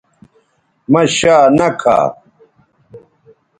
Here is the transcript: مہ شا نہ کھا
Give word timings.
مہ 0.91 1.01
شا 1.17 1.35
نہ 1.57 1.67
کھا 1.79 1.99